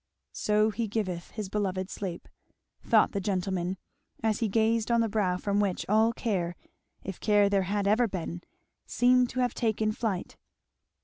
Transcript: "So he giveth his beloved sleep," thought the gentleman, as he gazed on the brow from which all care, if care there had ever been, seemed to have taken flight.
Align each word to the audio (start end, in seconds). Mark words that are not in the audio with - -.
"So 0.33 0.71
he 0.71 0.87
giveth 0.87 1.29
his 1.29 1.47
beloved 1.47 1.91
sleep," 1.91 2.27
thought 2.83 3.11
the 3.11 3.21
gentleman, 3.21 3.77
as 4.23 4.39
he 4.39 4.47
gazed 4.47 4.89
on 4.89 4.99
the 5.01 5.07
brow 5.07 5.37
from 5.37 5.59
which 5.59 5.85
all 5.87 6.11
care, 6.11 6.55
if 7.03 7.19
care 7.19 7.49
there 7.51 7.67
had 7.69 7.87
ever 7.87 8.07
been, 8.07 8.41
seemed 8.87 9.29
to 9.29 9.41
have 9.41 9.53
taken 9.53 9.91
flight. 9.91 10.37